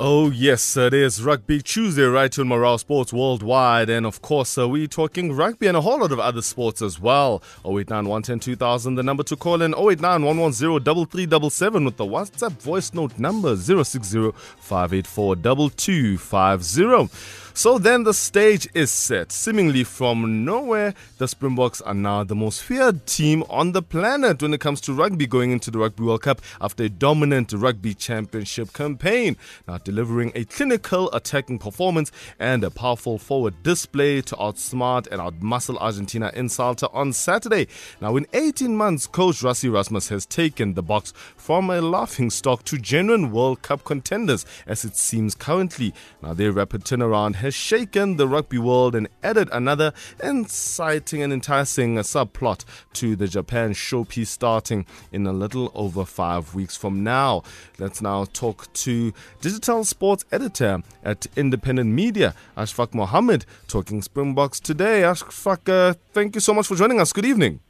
Oh, 0.00 0.28
yes, 0.30 0.76
it 0.76 0.92
is 0.92 1.22
Rugby 1.22 1.62
Tuesday 1.62 2.02
right 2.02 2.36
on 2.40 2.48
Marawa 2.48 2.80
Sports 2.80 3.12
Worldwide. 3.12 3.88
And 3.88 4.04
of 4.04 4.20
course, 4.22 4.58
uh, 4.58 4.68
we're 4.68 4.88
talking 4.88 5.32
rugby 5.32 5.68
and 5.68 5.76
a 5.76 5.80
whole 5.80 6.00
lot 6.00 6.10
of 6.10 6.18
other 6.18 6.42
sports 6.42 6.82
as 6.82 6.98
well. 6.98 7.40
089 7.64 8.08
110 8.08 8.40
2000, 8.40 8.96
the 8.96 9.04
number 9.04 9.22
to 9.22 9.36
call 9.36 9.62
in 9.62 9.72
089 9.72 10.24
110 10.24 10.80
3377 10.84 11.84
with 11.84 11.96
the 11.96 12.04
WhatsApp 12.04 12.60
voice 12.60 12.92
note 12.92 13.16
number 13.20 13.56
060 13.56 14.32
584 14.58 15.36
2250. 15.36 17.43
So 17.56 17.78
then 17.78 18.02
the 18.02 18.12
stage 18.12 18.68
is 18.74 18.90
set. 18.90 19.30
Seemingly 19.30 19.84
from 19.84 20.44
nowhere, 20.44 20.92
the 21.18 21.28
Springboks 21.28 21.80
are 21.80 21.94
now 21.94 22.24
the 22.24 22.34
most 22.34 22.64
feared 22.64 23.06
team 23.06 23.44
on 23.48 23.70
the 23.70 23.80
planet 23.80 24.42
when 24.42 24.52
it 24.52 24.60
comes 24.60 24.80
to 24.82 24.92
rugby 24.92 25.28
going 25.28 25.52
into 25.52 25.70
the 25.70 25.78
Rugby 25.78 26.02
World 26.02 26.22
Cup 26.22 26.42
after 26.60 26.82
a 26.82 26.88
dominant 26.88 27.52
rugby 27.52 27.94
championship 27.94 28.72
campaign. 28.72 29.36
Now 29.68 29.78
delivering 29.78 30.32
a 30.34 30.44
clinical 30.44 31.08
attacking 31.12 31.60
performance 31.60 32.10
and 32.40 32.64
a 32.64 32.72
powerful 32.72 33.18
forward 33.18 33.62
display 33.62 34.20
to 34.22 34.34
outsmart 34.34 35.06
and 35.12 35.20
outmuscle 35.20 35.78
Argentina 35.78 36.32
in 36.34 36.48
Salta 36.48 36.90
on 36.90 37.12
Saturday. 37.12 37.68
Now 38.00 38.16
in 38.16 38.26
18 38.32 38.76
months, 38.76 39.06
coach 39.06 39.42
Rassie 39.42 39.68
Erasmus 39.68 40.08
has 40.08 40.26
taken 40.26 40.74
the 40.74 40.82
Boks 40.82 41.12
from 41.36 41.70
a 41.70 41.80
laughing 41.80 42.30
stock 42.30 42.64
to 42.64 42.78
genuine 42.78 43.30
World 43.30 43.62
Cup 43.62 43.84
contenders 43.84 44.44
as 44.66 44.84
it 44.84 44.96
seems 44.96 45.36
currently. 45.36 45.94
Now 46.20 46.34
their 46.34 46.50
rapid 46.50 46.82
turnaround 46.82 47.43
has 47.44 47.54
shaken 47.54 48.16
the 48.16 48.26
rugby 48.26 48.56
world 48.56 48.94
and 48.94 49.06
added 49.22 49.50
another 49.52 49.92
inciting 50.22 51.22
and 51.22 51.30
enticing 51.30 51.96
subplot 51.96 52.64
to 52.94 53.14
the 53.14 53.28
Japan 53.28 53.74
showpiece 53.74 54.28
starting 54.28 54.86
in 55.12 55.26
a 55.26 55.32
little 55.32 55.70
over 55.74 56.06
five 56.06 56.54
weeks 56.54 56.74
from 56.74 57.04
now. 57.04 57.42
Let's 57.78 58.00
now 58.00 58.24
talk 58.32 58.72
to 58.84 59.12
digital 59.42 59.84
sports 59.84 60.24
editor 60.32 60.82
at 61.04 61.26
Independent 61.36 61.90
Media, 61.90 62.34
Ashfak 62.56 62.94
Mohamed, 62.94 63.44
talking 63.68 64.00
Springboks 64.00 64.58
today. 64.58 65.02
Ashfak, 65.02 65.68
uh, 65.68 65.94
thank 66.12 66.34
you 66.34 66.40
so 66.40 66.54
much 66.54 66.66
for 66.66 66.76
joining 66.76 66.98
us. 66.98 67.12
Good 67.12 67.26
evening. 67.26 67.60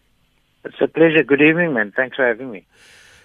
It's 0.65 0.77
a 0.81 0.87
pleasure. 0.87 1.25
Good 1.25 1.43
evening, 1.43 1.75
man. 1.75 1.93
Thanks 1.97 2.15
for 2.15 2.25
having 2.25 2.53
me. 2.53 2.65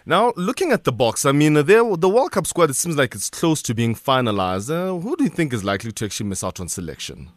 Now, 0.06 0.34
looking 0.36 0.72
at 0.72 0.86
the 0.86 0.94
Boks, 0.94 1.28
I 1.28 1.32
mean, 1.32 1.54
the 1.54 2.10
World 2.10 2.32
Cup 2.32 2.48
squad, 2.48 2.70
it 2.70 2.76
seems 2.76 2.98
like 2.98 3.14
it's 3.14 3.30
close 3.30 3.62
to 3.64 3.74
being 3.74 3.96
finalized. 3.96 4.70
Uh, 4.70 5.00
who 5.00 5.16
do 5.16 5.24
you 5.24 5.30
think 5.30 5.54
is 5.54 5.64
likely 5.64 5.92
to 5.92 6.06
actually 6.06 6.28
miss 6.28 6.44
out 6.44 6.60
on 6.60 6.68
selection? 6.68 7.30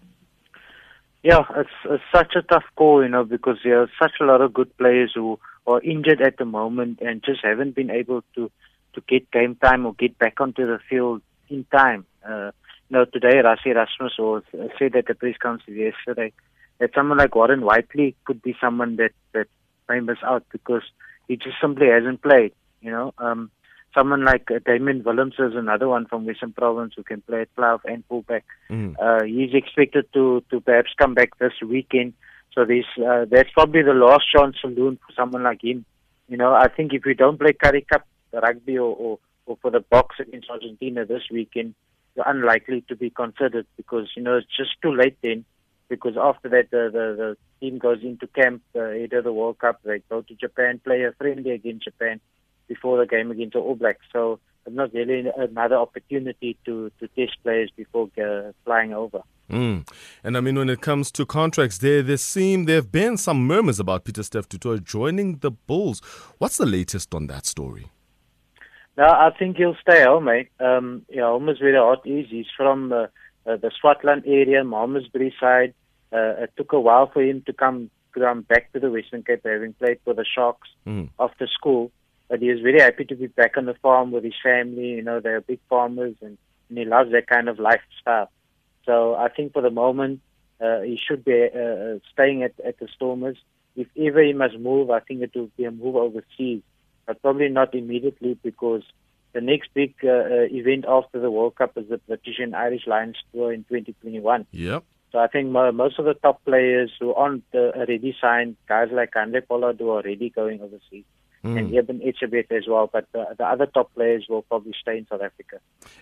Yeah, 1.23 1.45
it's, 1.57 1.71
it's 1.85 2.03
such 2.13 2.35
a 2.35 2.43
tough 2.43 2.65
call, 2.77 3.03
you 3.03 3.09
know, 3.09 3.25
because 3.25 3.59
there 3.63 3.83
are 3.83 3.91
such 4.01 4.13
a 4.21 4.25
lot 4.25 4.41
of 4.41 4.53
good 4.53 4.77
players 4.77 5.13
who 5.15 5.39
are 5.67 5.81
injured 5.83 6.21
at 6.21 6.37
the 6.39 6.45
moment 6.45 7.01
and 7.01 7.23
just 7.23 7.45
haven't 7.45 7.75
been 7.75 7.91
able 7.91 8.25
to, 8.35 8.51
to 8.95 9.03
get 9.09 9.31
game 9.31 9.55
time 9.57 9.87
or 9.87 9.95
get 9.95 10.19
back 10.19 10.41
onto 10.41 10.67
the 10.67 10.79
field 10.89 11.23
in 11.49 11.65
time. 11.73 12.07
Uh, 12.29 12.51
you 12.89 12.97
know, 12.97 13.05
today 13.05 13.37
Rassie 13.43 13.67
Erasmus 13.67 14.15
was, 14.19 14.43
uh, 14.55 14.67
said 14.79 14.97
at 14.97 15.07
the 15.07 15.15
press 15.15 15.37
conference 15.41 15.79
yesterday 15.79 16.33
that 16.79 16.91
someone 16.95 17.19
like 17.19 17.35
Warren 17.35 17.61
Whiteley 17.61 18.17
could 18.25 18.43
be 18.43 18.57
someone 18.61 18.97
that, 18.97 19.13
that 19.33 19.47
may 19.89 20.01
miss 20.01 20.19
out 20.25 20.45
because 20.51 20.83
he 21.29 21.37
just 21.37 21.57
simply 21.61 21.89
hasn't 21.89 22.23
played. 22.23 22.53
You 22.81 22.91
know, 22.91 23.15
um, 23.19 23.51
someone 23.95 24.25
like 24.25 24.51
uh, 24.51 24.59
Damian 24.65 25.03
Willemse 25.03 25.41
is 25.41 25.55
another 25.55 25.89
one 25.89 26.07
from 26.07 26.27
Western 26.27 26.53
Province 26.53 26.95
who 26.97 27.03
can 27.03 27.21
play 27.23 27.43
at 27.43 27.55
flyhalf 27.55 27.81
and 27.85 28.05
fullback. 28.09 28.45
Mm. 28.71 28.97
Uh, 29.01 29.25
he's 29.25 29.55
expected 29.55 30.07
to 30.15 30.43
to 30.51 30.61
perhaps 30.61 30.91
come 30.99 31.15
back 31.15 31.39
this 31.39 31.53
weekend. 31.67 32.15
So 32.55 32.65
this 32.65 32.85
uh, 32.99 33.27
that's 33.31 33.51
probably 33.51 33.83
the 33.83 33.95
last 33.95 34.25
chance 34.35 34.57
saloon 34.61 34.99
for 35.07 35.13
someone 35.15 35.43
like 35.43 35.63
him. 35.63 35.85
You 36.29 36.37
know, 36.37 36.55
I 36.55 36.69
think 36.69 36.93
if 36.93 37.05
we 37.05 37.15
don't 37.15 37.39
play 37.39 37.53
Currie 37.53 37.87
Cup 37.91 38.07
rugby 38.33 38.79
or, 38.79 38.95
or, 38.97 39.19
or 39.47 39.59
for 39.61 39.71
the 39.71 39.81
Boks 39.81 40.19
against 40.21 40.49
Argentina 40.51 41.05
this 41.05 41.23
weekend, 41.31 41.75
you're 42.17 42.29
unlikely 42.29 42.83
to 42.89 42.97
be 42.97 43.11
considered 43.11 43.67
because 43.77 44.09
you 44.17 44.23
know 44.23 44.37
it's 44.37 44.57
just 44.57 44.71
too 44.83 44.95
late 44.95 45.17
then. 45.23 45.45
Because 45.93 46.17
after 46.31 46.49
that, 46.55 46.71
the 46.71 46.83
the, 46.97 47.07
the 47.21 47.37
team 47.61 47.75
goes 47.87 48.01
into 48.03 48.27
camp 48.29 48.63
uh, 48.75 48.81
ahead 48.81 49.13
of 49.13 49.25
the 49.25 49.33
World 49.33 49.59
Cup. 49.59 49.77
They 49.85 49.99
go 50.09 50.23
to 50.23 50.35
Japan, 50.45 50.81
play 50.83 51.03
a 51.05 51.13
friendly 51.13 51.51
against 51.51 51.85
Japan 51.85 52.17
before 52.67 52.97
the 52.99 53.07
game 53.15 53.31
against 53.31 53.53
the 53.53 53.61
All 53.61 53.77
Blacks. 53.77 54.07
So 54.11 54.41
it's 54.65 54.75
not 54.75 54.95
really 54.95 55.19
another 55.37 55.77
opportunity 55.77 56.57
to, 56.65 56.91
to 56.99 57.09
test 57.09 57.37
players 57.43 57.71
before 57.77 58.09
uh, 58.17 58.53
flying 58.65 58.95
over. 58.95 59.21
Mm. 59.51 59.87
And 60.25 60.37
I 60.39 60.41
mean, 60.41 60.57
when 60.57 60.71
it 60.71 60.81
comes 60.81 61.13
to 61.13 61.27
contracts, 61.27 61.79
there 61.79 62.03
there 62.03 62.17
seem 62.17 62.65
there 62.65 62.77
have 62.77 62.91
been 62.91 63.19
some 63.19 63.47
murmurs 63.47 63.79
about 63.79 64.05
Pieter-Steph 64.07 64.49
du 64.49 64.81
joining 64.81 65.39
the 65.45 65.51
Bulls. 65.51 66.01
What's 66.39 66.57
the 66.57 66.71
latest 66.79 67.15
on 67.15 67.27
that 67.27 67.45
story? 67.45 67.87
No, 68.97 69.05
I 69.05 69.31
think 69.39 69.59
he'll 69.59 69.77
stay 69.87 70.05
home, 70.05 70.25
mate. 70.25 70.49
Um, 70.59 71.05
yeah, 71.09 71.27
home 71.33 71.49
is 71.51 71.61
where 71.61 71.73
the 71.73 71.85
heart 71.89 72.01
is. 72.07 72.27
He's 72.31 72.51
from 72.57 72.93
uh, 72.93 73.09
uh, 73.47 73.57
the 73.65 73.71
Swartland 73.79 74.23
area, 74.27 74.65
Malmesbury 74.65 75.35
side. 75.41 75.75
Uh, 76.13 76.43
it 76.43 76.53
took 76.57 76.73
a 76.73 76.81
while 76.81 77.11
for 77.11 77.23
him 77.23 77.43
to 77.47 77.53
come 77.53 77.91
come 78.13 78.43
back 78.43 78.73
to 78.73 78.81
the 78.81 78.91
Western 78.91 79.23
Cape, 79.23 79.41
having 79.45 79.73
played 79.73 79.99
for 80.05 80.15
the 80.15 80.25
Sharks 80.25 80.69
mm. 80.87 81.09
after 81.19 81.47
school. 81.47 81.91
But 82.29 82.41
he 82.41 82.49
is 82.49 82.61
very 82.61 82.81
happy 82.81 83.05
to 83.07 83.15
be 83.15 83.27
back 83.27 83.57
on 83.57 83.67
the 83.67 83.75
farm 83.75 84.11
with 84.11 84.25
his 84.25 84.35
family. 84.43 84.91
You 84.91 85.03
know, 85.03 85.21
they're 85.21 85.41
big 85.41 85.61
farmers 85.69 86.15
and, 86.21 86.37
and 86.69 86.79
he 86.79 86.85
loves 86.85 87.11
that 87.13 87.27
kind 87.27 87.49
of 87.49 87.59
lifestyle. 87.59 88.31
So 88.85 89.15
I 89.15 89.29
think 89.29 89.53
for 89.53 89.63
the 89.63 89.71
moment, 89.71 90.21
uh, 90.61 90.81
he 90.81 90.99
should 91.07 91.25
be 91.25 91.49
uh, 91.55 91.59
uh, 91.59 91.99
staying 92.13 92.43
at, 92.43 92.53
at 92.65 92.79
the 92.79 92.89
Stormers. 92.95 93.37
If 93.77 93.89
ever 93.99 94.23
he 94.23 94.33
must 94.33 94.59
move, 94.59 94.91
I 94.91 95.01
think 95.01 95.23
it 95.23 95.35
will 95.35 95.51
be 95.57 95.65
a 95.65 95.71
move 95.71 95.97
overseas, 95.97 96.63
but 97.07 97.21
probably 97.23 97.49
not 97.49 97.75
immediately 97.75 98.39
because 98.43 98.83
the 99.33 99.41
next 99.41 99.71
big 99.75 99.95
uh, 100.05 100.09
uh, 100.09 100.47
event 100.51 100.85
after 100.87 101.19
the 101.21 101.31
World 101.31 101.57
Cup 101.57 101.77
is 101.77 101.89
the 101.89 101.99
British 101.99 102.39
and 102.39 102.55
Irish 102.55 102.87
Lions 102.87 103.17
Tour 103.33 103.53
in 103.53 103.65
2021. 103.65 104.47
Yep. 104.53 104.85
So 105.13 105.19
I 105.19 105.27
think 105.27 105.51
most 105.51 105.99
of 105.99 106.07
the 106.07 106.15
top 106.15 106.43
players 106.47 106.91
who 106.99 107.13
aren't 107.13 107.45
uh, 107.55 107.77
already 107.77 108.17
signed, 108.19 108.57
guys 108.67 108.89
like 108.91 109.13
Handré 109.13 109.47
Pollard 109.47 109.77
who 109.79 109.91
are 109.91 109.97
already 109.97 110.31
going 110.31 110.63
overseas 110.63 111.05
mm. 111.45 111.59
and 111.59 111.75
Eben 111.75 112.01
Etzebeth 112.01 112.51
as 112.51 112.65
well. 112.67 112.89
But 112.91 113.07
the, 113.13 113.27
the, 113.37 113.45
other 113.45 113.67
top 113.67 113.93
players 113.95 114.25
will 114.29 114.41
probably 114.41 114.75
stay 114.81 114.97
in 114.97 115.07
South 115.07 115.21
Africa. 115.21 115.59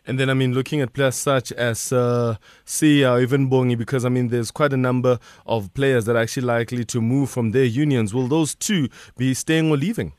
And 0.07 0.21
then, 0.21 0.31
I 0.31 0.35
mean, 0.35 0.55
looking 0.55 0.81
at 0.81 0.93
players 0.93 1.17
such 1.17 1.51
as 1.53 1.93
uh, 1.93 2.37
Siya, 2.65 3.21
even 3.21 3.51
Bongi, 3.51 3.77
because, 3.77 4.05
I 4.05 4.11
mean, 4.11 4.29
there's 4.29 4.53
quite 4.53 4.73
a 4.73 4.77
number 4.77 5.19
of 5.45 5.75
players 5.75 6.05
that 6.05 6.15
are 6.15 6.21
actually 6.21 6.47
likely 6.47 6.85
to 6.85 7.01
move 7.01 7.31
from 7.31 7.51
their 7.51 7.65
unions. 7.65 8.15
Will 8.15 8.29
those 8.29 8.55
two 8.55 8.89
be 9.17 9.35
staying 9.35 9.71
or 9.71 9.77
leaving? 9.77 10.13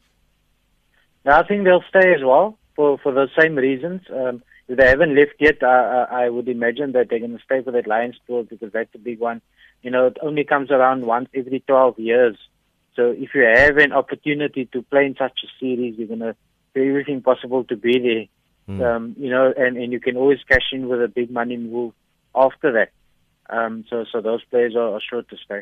No, 1.23 1.33
I 1.33 1.47
think 1.47 1.63
they'll 1.63 1.83
stay 1.89 2.13
as 2.13 2.23
well 2.23 2.57
for, 2.81 2.97
for 2.97 3.11
the 3.11 3.27
same 3.39 3.55
reasons. 3.55 4.01
Um, 4.09 4.41
if 4.67 4.77
they 4.77 4.87
haven't 4.87 5.15
left 5.15 5.35
yet, 5.39 5.61
I, 5.61 6.25
I 6.25 6.29
would 6.29 6.49
imagine 6.49 6.93
that 6.93 7.09
they're 7.09 7.19
going 7.19 7.37
to 7.37 7.43
stay 7.43 7.61
for 7.61 7.71
that 7.71 7.85
Lions 7.85 8.15
tour 8.25 8.43
because 8.43 8.71
that's 8.71 8.95
a 8.95 8.97
big 8.97 9.19
one. 9.19 9.41
You 9.83 9.91
know, 9.91 10.07
it 10.07 10.17
only 10.21 10.43
comes 10.43 10.71
around 10.71 11.05
once 11.05 11.29
every 11.35 11.59
12 11.59 11.99
years. 11.99 12.37
So 12.95 13.11
if 13.15 13.35
you 13.35 13.43
have 13.43 13.77
an 13.77 13.91
opportunity 13.93 14.65
to 14.73 14.81
play 14.81 15.05
in 15.05 15.15
such 15.15 15.39
a 15.43 15.47
series, 15.59 15.95
you're 15.97 16.07
going 16.07 16.21
to 16.21 16.35
do 16.73 16.89
everything 16.89 17.21
possible 17.21 17.63
to 17.65 17.75
be 17.75 17.99
there. 17.99 18.75
Mm. 18.75 18.95
Um, 18.95 19.15
you 19.19 19.29
know, 19.29 19.53
and, 19.55 19.77
and 19.77 19.91
you 19.93 19.99
can 19.99 20.17
always 20.17 20.39
cash 20.47 20.71
in 20.71 20.87
with 20.87 21.03
a 21.03 21.07
big 21.07 21.29
money 21.29 21.57
move 21.57 21.93
after 22.33 22.71
that. 22.73 22.89
Um, 23.55 23.85
so, 23.89 24.05
so 24.11 24.21
those 24.21 24.43
players 24.45 24.75
are, 24.75 24.95
are 24.95 25.01
sure 25.07 25.21
to 25.21 25.37
stay. 25.45 25.61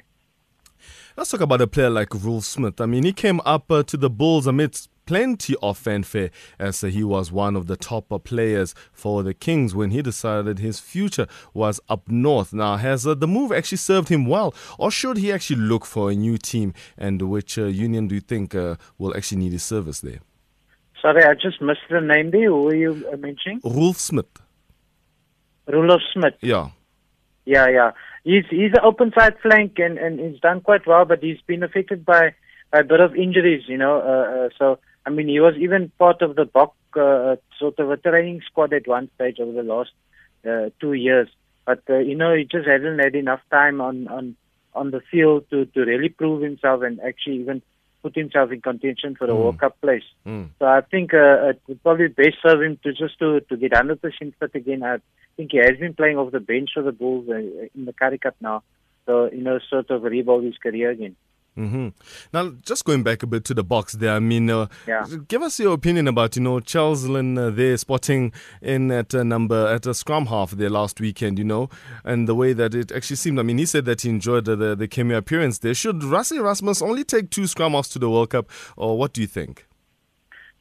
Let's 1.18 1.32
talk 1.32 1.42
about 1.42 1.60
a 1.60 1.68
player 1.68 1.90
like 1.90 2.14
Rule 2.14 2.42
Smith. 2.42 2.80
I 2.80 2.86
mean, 2.86 3.04
he 3.04 3.12
came 3.12 3.42
up 3.44 3.70
uh, 3.70 3.84
to 3.84 3.98
the 3.98 4.10
Bulls 4.10 4.48
amidst 4.48 4.90
plenty 5.10 5.56
of 5.64 5.76
fanfare 5.76 6.30
as 6.60 6.82
he 6.82 7.04
was 7.04 7.32
one 7.32 7.56
of 7.56 7.66
the 7.66 7.76
top 7.76 8.06
players 8.24 8.76
for 8.92 9.24
the 9.24 9.34
Kings 9.34 9.74
when 9.74 9.90
he 9.90 10.04
decided 10.04 10.60
his 10.60 10.80
future 10.80 11.26
was 11.52 11.82
up 11.90 12.08
north. 12.08 12.54
Now, 12.54 12.78
has 12.78 13.08
uh, 13.08 13.16
the 13.16 13.28
move 13.28 13.52
actually 13.52 13.80
served 13.80 14.10
him 14.10 14.28
well, 14.28 14.54
or 14.78 14.92
should 14.92 15.18
he 15.18 15.32
actually 15.32 15.62
look 15.62 15.84
for 15.84 16.12
a 16.12 16.14
new 16.14 16.38
team? 16.38 16.76
And 16.96 17.20
which 17.24 17.58
uh, 17.58 17.64
union 17.66 18.08
do 18.08 18.14
you 18.14 18.22
think 18.22 18.54
uh, 18.54 18.76
will 19.00 19.18
actually 19.18 19.40
need 19.40 19.54
his 19.54 19.64
service 19.64 20.00
there? 20.00 20.20
Sorry, 21.02 21.24
I 21.24 21.34
just 21.34 21.60
missed 21.60 21.90
the 21.90 22.02
name 22.02 22.30
there. 22.30 22.50
Who 22.50 22.66
were 22.66 22.76
you 22.76 23.04
mentioning? 23.18 23.62
Rolf 23.64 23.98
Smith. 23.98 24.30
Rolf 25.68 26.02
Smith. 26.14 26.36
Yeah. 26.42 26.70
Yeah, 27.46 27.68
yeah. 27.68 27.92
He's 28.24 28.46
he's 28.52 28.74
an 28.74 28.84
open 28.84 29.12
side 29.18 29.38
flank 29.42 29.80
and, 29.80 29.98
and 29.98 30.20
he's 30.20 30.40
done 30.40 30.62
quite 30.62 30.86
well, 30.86 31.06
but 31.06 31.24
he's 31.24 31.42
been 31.48 31.64
affected 31.64 32.06
by, 32.06 32.36
by 32.72 32.82
a 32.82 32.84
bit 32.84 33.00
of 33.00 33.16
injuries, 33.16 33.64
you 33.68 33.78
know. 33.78 33.96
Uh, 34.02 34.46
uh, 34.46 34.50
so 34.60 34.78
I 35.10 35.12
mean, 35.12 35.28
he 35.28 35.40
was 35.40 35.56
even 35.60 35.92
part 35.98 36.22
of 36.22 36.36
the 36.36 36.46
Bok 36.46 36.76
uh, 36.96 37.38
sort 37.58 37.80
of 37.80 37.90
a 37.90 37.98
training 37.98 38.42
squad 38.46 38.74
at 38.74 38.88
one 38.88 39.10
stage 39.16 39.40
over 39.40 39.52
the 39.52 39.64
last 39.64 39.90
uh, 40.48 40.70
two 40.80 40.94
years. 40.94 41.28
But 41.66 41.82
uh, 41.90 41.98
you 41.98 42.16
know, 42.16 42.36
he 42.36 42.44
just 42.44 42.68
hasn't 42.68 43.00
had 43.04 43.16
enough 43.16 43.42
time 43.50 43.82
on 43.82 44.08
on 44.08 44.36
on 44.76 44.92
the 44.92 45.02
field 45.12 45.50
to 45.50 45.66
to 45.66 45.80
really 45.82 46.10
prove 46.10 46.44
himself 46.44 46.84
and 46.84 47.00
actually 47.02 47.38
even 47.38 47.64
put 48.04 48.16
himself 48.16 48.52
in 48.52 48.62
contention 48.62 49.16
for 49.16 49.26
the 49.26 49.34
mm. 49.34 49.40
World 49.40 49.60
Cup 49.60 49.82
place. 49.82 50.04
Mm. 50.28 50.50
So 50.60 50.66
I 50.68 50.82
think 50.82 51.16
uh, 51.16 51.50
it 51.50 51.62
would 51.68 51.82
probably 51.82 52.08
best 52.10 52.38
serve 52.44 52.62
him 52.62 52.78
to 52.84 52.94
just 52.94 53.18
to 53.18 53.40
to 53.42 53.58
get 53.58 53.72
100% 53.72 54.00
fit 54.40 54.52
again. 54.54 54.84
I 54.84 54.98
think 55.38 55.54
he 55.54 55.58
has 55.58 55.78
been 55.80 55.96
playing 55.96 56.18
off 56.20 56.32
the 56.32 56.40
bench 56.40 56.70
for 56.76 56.84
the 56.84 56.92
Bulls 56.92 57.28
uh, 57.30 57.38
in 57.38 57.86
the 57.86 57.94
Currie 57.94 58.20
Cup 58.20 58.36
now. 58.42 58.62
So 59.08 59.32
you 59.32 59.42
know, 59.42 59.58
sort 59.72 59.90
of 59.90 60.04
rebuild 60.04 60.44
his 60.44 60.58
career 60.58 60.92
again. 60.92 61.16
Mm-hmm. 61.58 61.90
Now, 62.32 62.54
just 62.62 62.86
going 62.86 63.04
back 63.04 63.24
a 63.24 63.28
bit 63.28 63.44
to 63.46 63.54
the 63.54 63.64
Boks 63.64 63.94
there, 63.94 64.14
I 64.14 64.20
mean, 64.20 64.50
uh, 64.50 64.68
yeah. 64.88 65.06
give 65.28 65.42
us 65.42 65.60
your 65.60 65.74
opinion 65.74 66.08
about, 66.08 66.36
you 66.36 66.42
know, 66.42 66.60
Cheslin 66.60 67.38
uh, 67.38 67.50
there 67.50 67.76
spotting 67.78 68.32
in 68.62 68.92
at 68.92 69.14
a 69.14 69.24
number, 69.24 69.68
at 69.68 69.86
a 69.86 69.94
scrum 69.94 70.28
half 70.28 70.52
there 70.52 70.70
last 70.70 71.02
weekend, 71.02 71.38
you 71.38 71.44
know, 71.44 71.70
and 72.04 72.28
the 72.28 72.36
way 72.36 72.54
that 72.54 72.74
it 72.74 72.92
actually 72.92 73.18
seemed. 73.18 73.40
I 73.40 73.44
mean, 73.44 73.58
he 73.58 73.66
said 73.66 73.86
that 73.86 74.02
he 74.02 74.10
enjoyed 74.10 74.46
the, 74.46 74.56
the, 74.56 74.76
the 74.76 74.88
cameo 74.88 75.18
appearance 75.18 75.58
there. 75.58 75.74
Should 75.74 75.98
Rassie 75.98 76.38
Erasmus 76.38 76.82
only 76.82 77.04
take 77.04 77.30
two 77.30 77.48
scrum 77.48 77.74
halves 77.74 77.90
to 77.90 78.00
the 78.00 78.10
World 78.10 78.30
Cup, 78.30 78.50
or 78.78 78.98
what 78.98 79.14
do 79.14 79.22
you 79.22 79.28
think? 79.28 79.66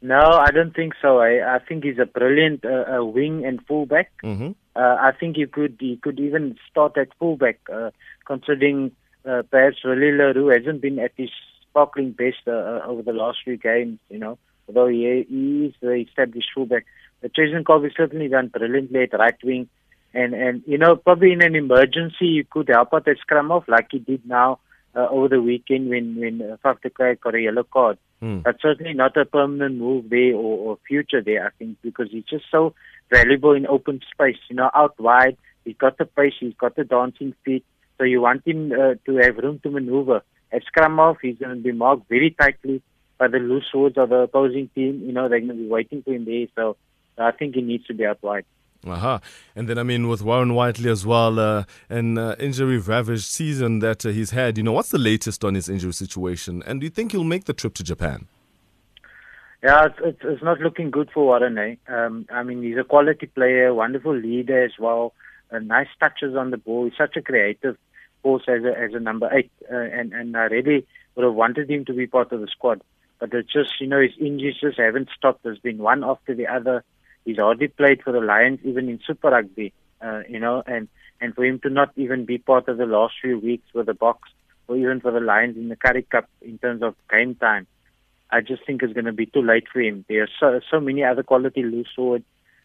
No, 0.01 0.21
I 0.21 0.51
don't 0.53 0.75
think 0.75 0.95
so. 1.03 1.19
I, 1.19 1.57
I 1.57 1.59
think 1.59 1.85
he's 1.85 1.99
a 1.99 2.07
brilliant 2.07 2.65
uh, 2.65 2.99
uh, 2.99 3.05
wing 3.05 3.45
and 3.45 3.65
fullback. 3.67 4.13
Mm-hmm. 4.23 4.51
Uh, 4.77 4.81
I 4.81 5.11
think 5.19 5.37
he 5.37 5.47
could 5.47 5.77
he 5.81 5.97
could 5.97 6.21
even 6.21 6.57
start 6.71 6.97
at 6.97 7.09
fullback, 7.19 7.59
uh, 7.73 7.91
considering 8.25 8.93
uh, 9.29 9.43
perhaps 9.51 9.85
Willie 9.85 10.13
le 10.13 10.53
hasn't 10.53 10.81
been 10.81 10.99
at 10.99 11.13
his 11.17 11.31
sparkling 11.69 12.13
best 12.13 12.47
uh, 12.47 12.53
uh, 12.53 12.83
over 12.87 13.03
the 13.03 13.13
last 13.13 13.39
few 13.45 13.57
games. 13.57 13.99
You 14.11 14.19
know, 14.19 14.39
although 14.67 14.89
he, 14.89 15.27
he 15.29 15.67
is 15.67 15.75
the 15.81 15.93
established 15.93 16.49
fullback, 16.55 16.87
but 17.21 17.33
Cheslin 17.35 17.65
Kolbe 17.65 17.85
has 17.85 17.93
certainly 17.97 18.29
done 18.29 18.49
brilliantly 18.49 19.03
at 19.03 19.19
right 19.19 19.37
wing, 19.45 19.69
and 20.15 20.35
and 20.35 20.63
you 20.67 20.79
know 20.79 20.97
probably 20.97 21.33
in 21.33 21.43
an 21.43 21.55
emergency 21.55 22.27
you 22.27 22.45
could 22.45 22.69
help 22.69 22.95
out 22.95 23.09
at 23.09 23.19
scrum 23.19 23.51
half 23.51 23.69
like 23.69 23.89
he 23.91 23.99
did 23.99 24.27
now 24.27 24.59
uh, 24.95 25.07
over 25.11 25.29
the 25.29 25.43
weekend 25.43 25.89
when 25.89 26.17
when 26.17 26.43
uh, 26.43 26.57
Faf 26.65 27.21
got 27.21 27.35
a 27.35 27.41
yellow 27.41 27.65
card. 27.65 27.99
Mm. 28.23 28.43
But 28.43 28.57
certainly 28.61 28.95
not 28.95 29.17
a 29.17 29.25
permanent 29.25 29.77
move 29.77 30.11
there 30.11 30.35
or, 30.35 30.71
or 30.71 30.79
future 30.89 31.23
there, 31.23 31.47
I 31.47 31.51
think, 31.57 31.77
because 31.83 32.09
he's 32.11 32.25
just 32.25 32.47
so 32.51 32.75
valuable 33.13 33.53
in 33.53 33.67
open 33.67 34.01
space. 34.13 34.39
You 34.51 34.57
know, 34.57 34.71
out 34.75 34.99
wide, 34.99 35.37
he's 35.65 35.77
got 35.77 35.99
the 35.99 36.05
pace, 36.05 36.35
he's 36.41 36.55
got 36.55 36.75
the 36.75 36.83
dancing 36.83 37.35
feet. 37.45 37.65
So 37.99 38.05
you 38.05 38.21
want 38.21 38.47
him 38.47 38.73
uh, 38.73 38.95
to 39.07 39.17
have 39.17 39.37
room 39.37 39.61
to 39.65 39.71
maneuver. 39.71 40.23
At 40.53 40.63
scrum 40.65 40.97
half, 40.97 41.17
he's 41.21 41.37
going 41.39 41.57
to 41.57 41.63
be 41.63 41.73
marked 41.73 42.09
very 42.09 42.31
tightly 42.31 42.83
by 43.19 43.29
the 43.29 43.39
loose 43.39 43.69
forwards 43.71 43.99
of 43.99 44.09
the 44.11 44.21
opposing 44.21 44.71
team. 44.75 45.03
You 45.05 45.13
know, 45.13 45.29
they're 45.29 45.41
going 45.41 45.49
to 45.49 45.55
be 45.55 45.69
waiting 45.69 46.03
for 46.03 46.13
him 46.13 46.25
there. 46.25 46.47
So 46.55 46.77
I 47.19 47.33
think 47.33 47.57
he 47.57 47.61
needs 47.61 47.87
to 47.87 47.95
be 47.95 48.07
out 48.07 48.23
wide. 48.23 48.45
Aha. 48.87 49.21
And 49.57 49.69
then, 49.69 49.77
I 49.77 49.83
mean, 49.83 50.09
with 50.09 50.23
Warren 50.23 50.55
Whiteley 50.55 50.89
as 50.89 51.05
well, 51.05 51.39
uh, 51.41 51.65
an 51.89 52.17
uh, 52.17 52.37
injury 52.39 52.79
ravaged 52.79 53.25
season 53.25 53.81
that 53.81 54.07
uh, 54.07 54.11
he's 54.11 54.31
had, 54.31 54.57
you 54.57 54.63
know, 54.63 54.73
what's 54.73 54.91
the 54.91 54.99
latest 54.99 55.45
on 55.45 55.55
his 55.55 55.69
injury 55.69 55.93
situation? 55.93 56.63
And 56.65 56.81
do 56.81 56.87
you 56.87 56.91
think 56.91 57.13
he'll 57.13 57.25
make 57.25 57.45
the 57.47 57.53
trip 57.53 57.75
to 57.75 57.83
Japan? 57.83 58.29
Yeah, 59.65 59.87
it's, 59.87 59.99
it's, 60.05 60.21
it's 60.23 60.43
not 60.43 60.61
looking 60.61 60.93
good 60.93 61.11
for 61.13 61.25
Warren. 61.25 61.59
Eh? 61.59 61.75
Um, 61.89 62.27
I 62.31 62.45
mean, 62.45 62.63
he's 62.63 62.79
a 62.79 62.85
quality 62.85 63.27
player, 63.27 63.75
wonderful 63.75 64.15
leader 64.15 64.65
as 64.65 64.73
well, 64.79 65.13
uh, 65.51 65.59
nice 65.59 65.89
touches 65.99 66.37
on 66.37 66.51
the 66.51 66.57
ball. 66.57 66.85
He's 66.85 66.97
such 66.97 67.17
a 67.17 67.23
creative 67.23 67.77
force 68.23 68.45
as 68.49 68.65
a, 68.65 68.79
as 68.79 68.95
a 68.95 69.01
number 69.01 69.29
eight. 69.33 69.51
Uh, 69.71 69.77
and, 69.77 70.13
and 70.13 70.37
I 70.37 70.45
really 70.45 70.87
would 71.15 71.25
have 71.25 71.35
wanted 71.35 71.71
him 71.71 71.85
to 71.87 71.93
be 71.93 72.07
part 72.07 72.33
of 72.33 72.41
the 72.41 72.49
squad. 72.49 72.83
But 73.19 73.35
it's 73.35 73.53
just, 73.53 73.81
you 73.81 73.87
know, 73.87 74.01
his 74.01 74.13
injuries 74.21 74.57
just 74.61 74.79
haven't 74.79 75.09
stopped. 75.17 75.43
There's 75.43 75.59
been 75.59 75.79
one 75.79 76.05
after 76.05 76.35
the 76.35 76.47
other. 76.47 76.85
He's 77.25 77.39
already 77.39 77.69
played 77.69 78.03
for 78.03 78.13
the 78.13 78.21
Lions, 78.21 78.61
even 78.65 78.89
in 78.89 79.01
Super 79.05 79.31
Rugby, 79.31 79.73
uh, 80.01 80.23
you 80.29 80.39
know, 80.39 80.63
and, 80.67 80.89
and 81.21 81.35
for 81.35 81.45
him 81.45 81.59
to 81.61 81.71
not 81.71 81.91
even 81.97 82.25
be 82.25 82.39
part 82.39 82.69
of 82.69 82.79
the 82.79 82.87
last 82.87 83.15
few 83.21 83.39
weeks 83.39 83.67
with 83.75 83.87
the 83.87 83.93
Boks 83.93 84.31
or 84.69 84.77
even 84.77 85.01
for 85.01 85.11
the 85.11 85.21
Lions 85.21 85.57
in 85.57 85.69
the 85.69 85.77
Currie 85.77 86.03
Cup 86.03 86.29
in 86.43 86.59
terms 86.59 86.83
of 86.83 86.95
game 87.11 87.35
time, 87.35 87.67
I 88.31 88.43
just 88.43 88.65
think 88.67 88.83
it's 88.83 88.93
going 88.93 89.07
to 89.07 89.13
be 89.13 89.27
too 89.27 89.43
late 89.43 89.65
for 89.73 89.81
him. 89.81 90.05
There 90.09 90.23
are 90.23 90.29
so, 90.39 90.61
so 90.71 90.81
many 90.81 91.03
other 91.03 91.23
quality 91.23 91.63
loose 91.63 91.89
forwards. 91.97 92.25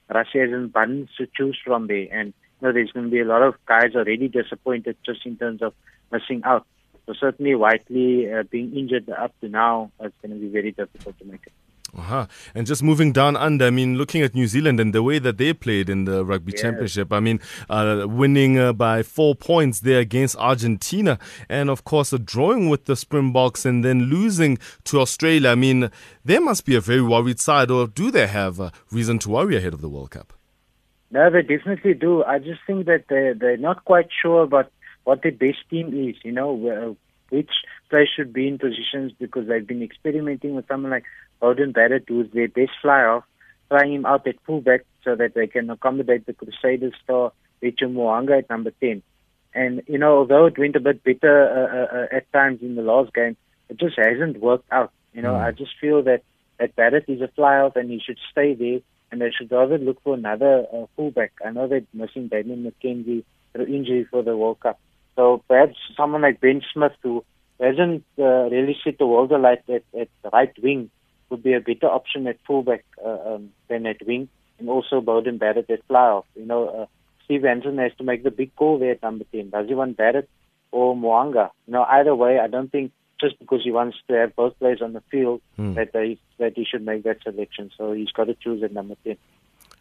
Rassie 0.09 0.41
has 0.41 0.51
an 0.51 0.65
abundance 0.65 1.11
to 1.17 1.27
choose 1.35 1.57
from 1.63 1.87
there. 1.87 2.07
And 2.11 2.33
know, 2.61 2.71
there's 2.71 2.91
going 2.91 3.05
to 3.05 3.11
be 3.11 3.19
a 3.19 3.25
lot 3.25 3.41
of 3.41 3.55
guys 3.65 3.95
already 3.95 4.27
disappointed 4.27 4.97
just 5.05 5.25
in 5.25 5.37
terms 5.37 5.61
of 5.61 5.73
missing 6.11 6.41
out. 6.45 6.65
So 7.05 7.13
certainly 7.13 7.55
Whiteley 7.55 8.31
uh, 8.31 8.43
being 8.43 8.75
injured 8.75 9.09
up 9.09 9.33
to 9.41 9.49
now, 9.49 9.91
it's 9.99 10.15
going 10.21 10.33
to 10.33 10.39
be 10.39 10.47
very 10.47 10.71
difficult 10.71 11.17
to 11.19 11.25
make 11.25 11.45
it. 11.45 11.53
Uh-huh. 11.95 12.25
And 12.55 12.65
just 12.65 12.81
moving 12.81 13.11
down 13.11 13.37
under, 13.37 13.67
I 13.67 13.69
mean, 13.69 13.97
looking 13.97 14.23
at 14.23 14.33
New 14.33 14.47
Zealand 14.47 14.79
and 14.79 14.93
the 14.93 15.03
way 15.03 15.19
that 15.19 15.37
they 15.37 15.53
played 15.53 15.89
in 15.89 16.05
the 16.05 16.25
Rugby 16.25 16.51
yes. 16.53 16.61
Championship, 16.61 17.13
I 17.13 17.19
mean, 17.19 17.39
uh, 17.69 18.07
winning 18.09 18.57
uh, 18.57 18.73
by 18.73 19.03
four 19.03 19.35
points 19.35 19.81
there 19.81 19.99
against 19.99 20.35
Argentina, 20.37 21.19
and 21.49 21.69
of 21.69 21.83
course, 21.83 22.11
a 22.11 22.17
drawing 22.17 22.67
with 22.67 22.85
the 22.85 22.95
Springboks 22.95 23.63
and 23.63 23.85
then 23.85 24.05
losing 24.05 24.57
to 24.85 25.01
Australia. 25.01 25.49
I 25.49 25.55
mean, 25.55 25.91
they 26.25 26.39
must 26.39 26.65
be 26.65 26.75
a 26.75 26.81
very 26.81 27.01
worried 27.01 27.39
side, 27.39 27.69
or 27.69 27.85
do 27.85 28.09
they 28.09 28.25
have 28.25 28.59
a 28.59 28.71
reason 28.91 29.19
to 29.19 29.29
worry 29.29 29.55
ahead 29.55 29.73
of 29.73 29.81
the 29.81 29.89
World 29.89 30.11
Cup? 30.11 30.33
No, 31.13 31.29
they 31.29 31.43
definitely 31.43 31.93
do. 31.93 32.23
I 32.23 32.39
just 32.39 32.61
think 32.65 32.87
that 32.87 33.03
they're, 33.07 33.35
they're 33.35 33.55
not 33.55 33.85
quite 33.85 34.07
sure 34.19 34.41
about 34.41 34.71
what 35.03 35.21
the 35.21 35.29
best 35.29 35.59
team 35.69 36.09
is, 36.09 36.15
you 36.23 36.31
know, 36.31 36.97
which 37.29 37.51
players 37.91 38.09
should 38.15 38.33
be 38.33 38.47
in 38.47 38.57
positions 38.57 39.11
because 39.19 39.47
they've 39.47 39.67
been 39.67 39.83
experimenting 39.83 40.55
with 40.55 40.67
someone 40.67 40.89
like 40.89 41.03
Beauden 41.39 41.71
Barrett, 41.71 42.05
who's 42.07 42.31
their 42.33 42.47
best 42.47 42.71
fly 42.81 43.01
half, 43.01 43.23
trying 43.69 43.93
him 43.93 44.07
out 44.07 44.25
at 44.25 44.41
fullback 44.47 44.85
so 45.03 45.15
that 45.15 45.35
they 45.35 45.45
can 45.45 45.69
accommodate 45.69 46.25
the 46.25 46.33
Crusaders 46.33 46.95
star, 47.03 47.31
Richard 47.61 47.93
Mo'unga 47.93 48.39
at 48.39 48.49
number 48.49 48.71
10. 48.81 49.03
And, 49.53 49.83
you 49.85 49.99
know, 49.99 50.17
although 50.17 50.47
it 50.47 50.57
went 50.57 50.75
a 50.75 50.79
bit 50.79 51.03
better 51.03 51.47
uh, 51.47 51.95
uh, 51.95 52.17
at 52.17 52.33
times 52.33 52.63
in 52.63 52.73
the 52.73 52.81
last 52.81 53.13
game, 53.13 53.37
it 53.69 53.77
just 53.77 53.99
hasn't 53.99 54.39
worked 54.39 54.71
out. 54.71 54.91
You 55.13 55.21
know, 55.21 55.33
mm. 55.33 55.45
I 55.45 55.51
just 55.51 55.73
feel 55.79 56.01
that, 56.03 56.23
that 56.57 56.75
Barrett 56.75 57.05
is 57.07 57.21
a 57.21 57.27
fly 57.27 57.57
half 57.57 57.75
and 57.75 57.91
he 57.91 57.99
should 57.99 58.17
stay 58.31 58.55
there 58.55 58.79
and 59.13 59.21
they 59.21 59.29
should 59.29 59.51
rather 59.51 59.77
look 59.77 60.01
for 60.03 60.15
another 60.15 60.65
uh, 60.73 60.87
fullback. 60.95 61.33
I 61.45 61.51
know 61.51 61.67
they're 61.67 61.83
missing 61.93 62.29
Damian 62.29 62.63
McKenzie 62.65 63.23
through 63.53 63.65
injury 63.67 64.07
for 64.09 64.23
the 64.23 64.35
World 64.35 64.59
Cup. 64.59 64.79
So 65.15 65.43
perhaps 65.47 65.75
someone 65.95 66.23
like 66.23 66.41
Ben 66.41 66.63
Smith, 66.73 66.93
who 67.03 67.23
hasn't 67.59 68.03
uh, 68.17 68.49
really 68.49 68.75
set 68.83 68.97
the 68.97 69.05
world 69.05 69.31
alight 69.31 69.61
at, 69.69 69.83
at 69.99 70.09
right 70.33 70.51
wing, 70.63 70.89
would 71.29 71.43
be 71.43 71.53
a 71.53 71.59
better 71.59 71.85
option 71.85 72.25
at 72.25 72.39
fullback 72.47 72.83
uh, 73.05 73.35
um, 73.35 73.51
than 73.69 73.85
at 73.85 74.03
wing, 74.07 74.29
and 74.57 74.67
also 74.67 74.99
Beauden 74.99 75.37
Barrett 75.37 75.69
at 75.69 75.85
fly 75.87 76.07
half. 76.07 76.25
You 76.35 76.47
know, 76.47 76.67
uh, 76.69 76.85
Steve 77.25 77.43
Hansen 77.43 77.77
has 77.77 77.91
to 77.99 78.03
make 78.03 78.23
the 78.23 78.31
big 78.31 78.55
call 78.55 78.79
there 78.79 78.93
at 78.93 79.03
number 79.03 79.25
10. 79.31 79.51
Does 79.51 79.67
he 79.67 79.75
want 79.75 79.95
Barrett 79.95 80.27
or 80.71 80.95
Mo'unga? 80.95 81.51
You 81.67 81.73
know, 81.73 81.83
either 81.83 82.15
way, 82.15 82.39
I 82.39 82.47
don't 82.47 82.71
think 82.71 82.91
just 83.23 83.39
because 83.39 83.61
he 83.63 83.71
wants 83.71 83.97
to 84.07 84.13
have 84.21 84.35
both 84.35 84.57
players 84.59 84.81
on 84.81 84.93
the 84.93 85.01
field 85.11 85.41
Hmm. 85.55 85.73
that 85.77 85.93
they 85.93 86.17
that 86.39 86.53
he 86.55 86.65
should 86.69 86.85
make 86.85 87.03
that 87.03 87.21
selection. 87.23 87.71
So 87.77 87.93
he's 87.93 88.11
got 88.11 88.25
to 88.25 88.35
choose 88.35 88.61
at 88.63 88.73
number 88.73 88.95
10. 89.05 89.17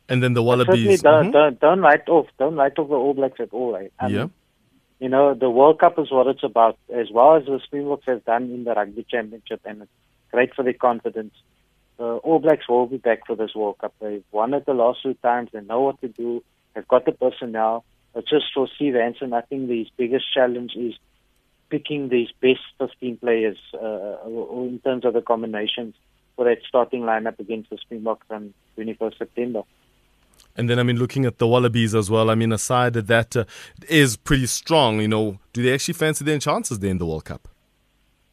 And 0.09 0.23
then 0.23 0.33
the 0.35 0.43
Wallabies. 0.43 1.03
don't, 1.03 1.27
Mhm. 1.29 1.33
don't, 1.33 1.61
don't 1.61 1.81
write 1.81 2.09
off, 2.09 2.27
don't 2.39 2.57
write 2.57 2.79
off 2.79 2.89
the 2.89 2.95
All 2.95 3.15
Blacks 3.15 3.41
at 3.41 3.53
all. 3.53 3.73
Right? 3.73 3.93
I 3.99 4.09
Yeah. 4.09 4.29
you 5.01 5.09
know, 5.09 5.35
the 5.35 5.51
World 5.51 5.79
Cup 5.81 5.99
is 5.99 6.11
what 6.11 6.27
it's 6.29 6.45
about, 6.45 6.77
as 7.03 7.11
well 7.11 7.35
as 7.37 7.45
the 7.47 7.59
Springboks 7.65 8.07
have 8.07 8.25
done 8.25 8.45
in 8.45 8.65
the 8.65 8.75
Rugby 8.75 9.05
Championship, 9.15 9.61
and 9.65 9.83
it's 9.83 9.91
great 10.31 10.55
for 10.55 10.63
their 10.63 10.75
confidence. 10.89 11.35
The 11.99 12.05
All 12.27 12.39
Blacks 12.39 12.69
will 12.69 12.87
be 12.87 12.99
back 12.99 13.27
for 13.27 13.35
this 13.37 13.55
World 13.55 13.79
Cup. 13.79 13.95
They've 14.01 14.25
won 14.33 14.55
it 14.55 14.65
the 14.67 14.75
last 14.75 15.03
two 15.03 15.15
times. 15.15 15.51
They 15.53 15.61
know 15.63 15.81
what 15.83 16.01
to 16.03 16.09
do. 16.09 16.43
They've 16.75 16.87
got 16.89 17.05
the 17.05 17.13
personnel. 17.13 17.85
It's 18.15 18.29
just 18.29 18.47
for 18.55 18.69
Steve 18.77 18.95
Hansen, 18.95 19.33
I 19.33 19.41
think 19.43 19.69
his 19.71 19.89
biggest 19.97 20.27
challenge 20.35 20.73
is 20.77 20.95
picking 21.73 22.11
these 22.11 22.29
best 22.43 22.61
15 22.79 23.17
players 23.17 23.57
uh, 23.75 24.29
in 24.29 24.79
terms 24.85 25.07
of 25.07 25.15
the 25.15 25.23
combinations 25.23 25.95
for 26.37 26.45
that 26.45 26.59
starting 26.69 27.01
lineup 27.01 27.39
against 27.41 27.71
the 27.71 27.79
Springboks 27.79 28.27
on 28.31 28.53
21st 28.77 29.17
September. 29.17 29.63
And 30.55 30.69
then, 30.69 30.79
I 30.79 30.83
mean, 30.83 30.99
looking 30.99 31.25
at 31.25 31.39
the 31.39 31.47
Wallabies 31.47 31.95
as 31.95 32.11
well, 32.11 32.29
I 32.29 32.35
mean, 32.35 32.53
a 32.53 32.59
side 32.59 32.93
that 32.93 33.35
uh, 33.35 33.45
is 33.89 34.19
pretty 34.19 34.47
strong, 34.47 35.01
you 35.01 35.09
know, 35.09 35.39
do 35.55 35.63
they 35.63 35.73
actually 35.73 35.95
fancy 35.95 36.27
their 36.27 36.39
chances 36.39 36.79
there 36.79 36.91
in 36.91 36.99
the 36.99 37.07
World 37.07 37.25
Cup? 37.25 37.49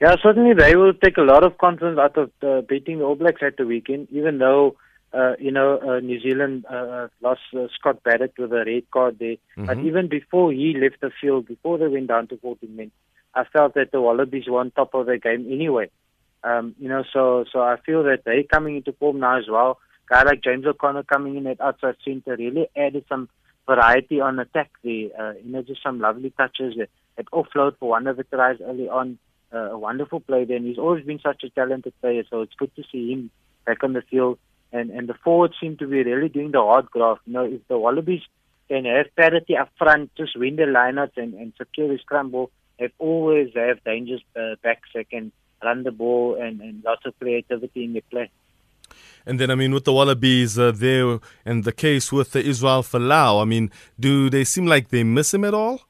Yeah, 0.02 0.16
certainly 0.22 0.54
they 0.54 0.76
will 0.76 0.94
take 0.94 1.18
a 1.18 1.22
lot 1.22 1.44
of 1.46 1.58
confidence 1.58 1.98
out 1.98 2.18
of 2.18 2.32
uh, 2.44 2.62
beating 2.68 3.00
the 3.00 3.06
All 3.06 3.16
Blacks 3.16 3.42
at 3.42 3.56
the 3.56 3.66
weekend, 3.66 4.10
even 4.12 4.38
though, 4.38 4.76
uh, 5.14 5.34
you 5.40 5.52
know, 5.52 5.78
uh, 5.80 6.00
New 6.02 6.20
Zealand 6.20 6.66
uh, 6.70 7.08
lost 7.22 7.42
uh, 7.56 7.68
Scott 7.78 8.04
Barrett 8.04 8.34
with 8.38 8.52
a 8.52 8.64
red 8.66 8.84
card 8.92 9.18
there. 9.20 9.38
But 9.56 9.78
Mhm. 9.78 9.86
even 9.86 10.08
before 10.08 10.52
he 10.52 10.74
left 10.74 11.00
the 11.00 11.12
field, 11.22 11.48
before 11.48 11.78
they 11.78 11.88
went 11.88 12.08
down 12.08 12.28
to 12.28 12.38
14 12.38 12.76
men, 12.76 12.92
I 13.34 13.44
felt 13.46 13.76
that 13.76 13.92
the 13.92 14.02
Wallabies 14.02 14.48
were 14.48 14.60
on 14.60 14.72
top 14.72 14.94
of 14.94 15.06
their 15.06 15.18
game 15.18 15.48
anyway. 15.52 15.90
Um, 16.44 16.76
you 16.80 16.90
know, 16.90 17.04
so 17.14 17.46
so 17.52 17.60
I 17.62 17.78
feel 17.86 18.04
that 18.04 18.24
they 18.26 18.44
coming 18.44 18.78
into 18.78 18.94
form 18.94 19.20
now 19.20 19.38
as 19.38 19.46
well. 19.50 19.80
Guy 20.10 20.24
like 20.24 20.44
James 20.44 20.66
O'Connor 20.66 21.04
coming 21.04 21.36
in 21.36 21.46
at 21.48 21.62
outside 21.62 21.96
centre 22.04 22.36
really 22.36 22.68
added 22.76 23.06
some 23.08 23.30
variety 23.68 24.20
on 24.20 24.40
attack 24.40 24.72
there. 24.84 25.10
Uh, 25.20 25.34
you 25.44 25.52
know, 25.52 25.62
just 25.62 25.84
some 25.84 26.00
lovely 26.00 26.32
touches 26.32 26.76
that, 26.78 26.90
that 27.18 27.30
offload 27.32 27.78
for 27.78 27.90
one 27.90 28.08
of 28.08 28.18
the 28.18 28.24
tries 28.24 28.58
early 28.62 28.90
on. 28.90 29.18
Uh, 29.52 29.72
a 29.72 29.78
wonderful 29.78 30.20
play 30.20 30.46
there, 30.46 30.58
and 30.58 30.66
he's 30.68 30.78
always 30.78 31.04
been 31.04 31.20
such 31.20 31.44
a 31.44 31.50
talented 31.50 31.94
player. 32.02 32.24
So 32.30 32.42
it's 32.42 32.54
good 32.54 32.76
to 32.76 32.84
see 32.92 33.12
him 33.12 33.32
back 33.66 33.84
on 33.84 33.94
the 33.94 34.04
field. 34.04 34.38
And 34.72 34.92
and 34.92 35.10
the 35.10 35.16
forwards 35.24 35.56
seem 35.60 35.78
to 35.78 35.88
be 35.88 36.04
really 36.04 36.30
doing 36.30 36.52
the 36.52 36.60
hard 36.60 36.92
graft. 36.92 37.22
You 37.26 37.34
know, 37.34 37.46
if 37.46 37.68
the 37.68 37.78
Wallabies 37.78 38.22
can 38.68 38.86
have 38.86 39.08
parity 39.16 39.58
up 39.58 39.72
front, 39.78 40.16
just 40.16 40.38
win 40.38 40.56
the 40.56 40.64
lineouts 40.64 41.18
and, 41.18 41.34
and 41.34 41.54
secure 41.58 41.88
the 41.88 41.98
scrum 42.80 42.92
ball, 42.98 43.28
they 43.30 43.40
always 43.44 43.54
have 43.56 43.84
dangerous 43.84 44.22
uh, 44.36 44.56
back 44.64 44.82
can 45.10 45.32
run 45.64 45.84
the 45.84 45.92
ball, 45.92 46.38
and, 46.42 46.62
and 46.62 46.84
lots 46.84 47.06
of 47.06 47.14
creativity 47.20 47.84
in 47.84 47.94
their 47.94 48.02
play. 48.10 48.30
And 49.26 49.40
then, 49.40 49.52
I 49.52 49.56
mean, 49.56 49.74
with 49.74 49.84
the 49.84 49.94
Wallabies 49.94 50.58
uh, 50.58 50.72
there 50.72 51.20
and 51.46 51.64
the 51.64 51.72
case 51.72 52.12
with 52.12 52.32
the 52.32 52.40
Israel 52.44 52.82
Folau, 52.82 53.42
I 53.42 53.46
mean, 53.46 53.70
do 54.00 54.30
they 54.30 54.44
seem 54.44 54.66
like 54.66 54.90
they 54.90 55.04
miss 55.04 55.34
him 55.34 55.44
at 55.44 55.54
all? 55.54 55.82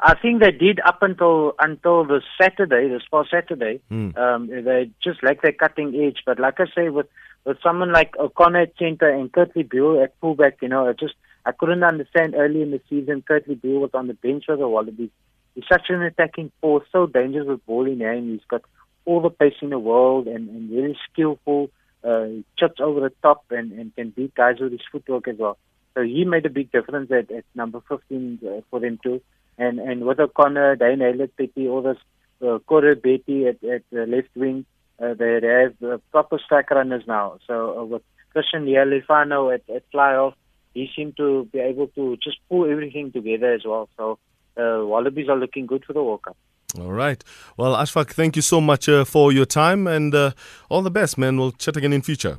I 0.00 0.14
think 0.14 0.40
they 0.40 0.52
did 0.52 0.80
up 0.86 1.02
until 1.02 1.54
until 1.58 2.04
the 2.04 2.22
Saturday, 2.40 2.88
this 2.88 3.02
past 3.10 3.30
Saturday. 3.30 3.80
Mm. 3.90 4.16
Um, 4.16 4.46
they 4.46 4.90
just 5.02 5.22
like 5.24 5.42
their 5.42 5.52
cutting 5.52 5.94
edge. 5.94 6.22
But 6.24 6.38
like 6.38 6.60
I 6.60 6.66
say, 6.74 6.88
with 6.88 7.08
with 7.44 7.58
someone 7.62 7.92
like 7.92 8.16
O'Connor 8.16 8.60
at 8.60 8.78
centre 8.78 9.08
and 9.08 9.32
Kurtley 9.32 9.68
Beale 9.68 10.00
at 10.00 10.14
fullback, 10.20 10.58
you 10.62 10.68
know, 10.68 10.88
I 10.88 10.92
just 10.92 11.14
I 11.44 11.52
couldn't 11.52 11.82
understand 11.82 12.34
early 12.36 12.62
in 12.62 12.70
the 12.70 12.80
season. 12.88 13.24
Kurtley 13.28 13.60
Beale 13.60 13.80
was 13.80 13.90
on 13.92 14.06
the 14.06 14.14
bench 14.14 14.44
for 14.46 14.56
the 14.56 14.68
Wallabies. 14.68 15.10
He's 15.58 15.64
such 15.68 15.86
an 15.88 16.02
attacking 16.02 16.52
force, 16.60 16.86
so 16.92 17.06
dangerous 17.06 17.48
with 17.48 17.66
ball 17.66 17.86
in 17.86 17.98
hand. 18.00 18.30
He's 18.30 18.46
got 18.48 18.62
all 19.04 19.20
the 19.20 19.30
pace 19.30 19.54
in 19.60 19.70
the 19.70 19.78
world 19.78 20.28
and, 20.28 20.48
and 20.48 20.70
very 20.70 20.96
skillful. 21.10 21.70
Uh, 22.04 22.28
chips 22.56 22.80
over 22.80 23.00
the 23.00 23.12
top 23.22 23.44
and, 23.50 23.72
and 23.72 23.92
can 23.96 24.10
beat 24.10 24.32
guys 24.34 24.60
with 24.60 24.70
his 24.70 24.80
footwork 24.92 25.26
as 25.26 25.36
well. 25.36 25.58
So 25.94 26.02
he 26.02 26.24
made 26.24 26.46
a 26.46 26.50
big 26.50 26.70
difference 26.70 27.10
at, 27.10 27.32
at 27.32 27.44
number 27.56 27.80
15 27.88 28.38
uh, 28.40 28.60
for 28.70 28.78
them 28.78 29.00
too 29.02 29.20
and 29.58 29.80
and 29.80 30.04
with 30.04 30.20
O'Connor, 30.20 30.76
Dane 30.76 31.00
Haylett, 31.00 31.32
Petty, 31.36 31.68
all 31.68 31.82
this, 31.82 31.98
uh, 32.40 32.58
Koroibete 32.68 33.48
at 33.48 33.64
at 33.64 33.82
the 33.90 34.06
left 34.06 34.28
wing, 34.36 34.64
uh, 35.02 35.14
they, 35.14 35.40
they 35.40 35.64
have 35.64 35.82
uh, 35.82 35.98
proper 36.12 36.38
strike 36.38 36.70
runners 36.70 37.02
now. 37.06 37.38
So 37.46 37.78
uh, 37.78 37.84
with 37.84 38.02
Christian 38.32 38.64
Lealiifano 38.66 39.52
at 39.52 39.68
at 39.68 39.82
fly 39.90 40.12
half, 40.12 40.34
he 40.74 40.88
seemed 40.94 41.16
to 41.16 41.48
be 41.52 41.58
able 41.58 41.88
to 41.88 42.16
just 42.22 42.38
pull 42.48 42.70
everything 42.70 43.10
together 43.10 43.52
as 43.52 43.62
well. 43.64 43.88
So 43.96 44.18
uh, 44.58 44.84
Wallabies 44.84 45.28
are 45.28 45.36
looking 45.36 45.66
good 45.66 45.84
for 45.84 45.92
the 45.92 46.02
World 46.02 46.22
Cup. 46.22 46.36
All 46.78 46.92
right. 46.92 47.22
Well, 47.56 47.74
Ashfak, 47.74 48.10
thank 48.10 48.36
you 48.36 48.42
so 48.42 48.60
much 48.60 48.88
uh, 48.88 49.04
for 49.04 49.32
your 49.32 49.46
time 49.46 49.86
and 49.86 50.14
uh, 50.14 50.32
all 50.68 50.82
the 50.82 50.90
best, 50.90 51.16
man. 51.16 51.38
We'll 51.38 51.52
chat 51.52 51.76
again 51.76 51.92
in 51.94 52.02
future. 52.02 52.38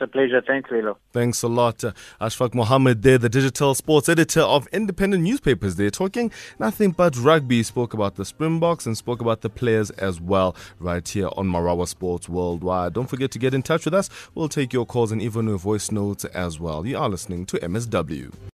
It's 0.00 0.04
a 0.04 0.06
pleasure. 0.06 0.40
Thanks, 0.40 0.70
Lilo. 0.70 0.96
Thanks 1.12 1.42
a 1.42 1.48
lot. 1.48 1.82
Uh, 1.82 1.90
Ashfak 2.20 2.54
Mohamed 2.54 3.02
there, 3.02 3.18
the 3.18 3.28
digital 3.28 3.74
sports 3.74 4.08
editor 4.08 4.42
of 4.42 4.68
independent 4.68 5.24
newspapers. 5.24 5.74
They're 5.74 5.90
talking 5.90 6.30
nothing 6.60 6.92
but 6.92 7.16
rugby. 7.16 7.64
Spoke 7.64 7.94
about 7.94 8.14
the 8.14 8.24
Springboks 8.24 8.86
and 8.86 8.96
spoke 8.96 9.20
about 9.20 9.40
the 9.40 9.50
players 9.50 9.90
as 9.90 10.20
well 10.20 10.54
right 10.78 11.06
here 11.06 11.30
on 11.36 11.48
Marawa 11.48 11.88
Sports 11.88 12.28
Worldwide. 12.28 12.92
Don't 12.92 13.10
forget 13.10 13.32
to 13.32 13.40
get 13.40 13.54
in 13.54 13.62
touch 13.62 13.86
with 13.86 13.94
us. 13.94 14.08
We'll 14.36 14.48
take 14.48 14.72
your 14.72 14.86
calls 14.86 15.10
and 15.10 15.20
even 15.20 15.48
your 15.48 15.58
voice 15.58 15.90
notes 15.90 16.24
as 16.26 16.60
well. 16.60 16.86
You 16.86 16.96
are 16.96 17.08
listening 17.08 17.44
to 17.46 17.56
MSW. 17.56 18.32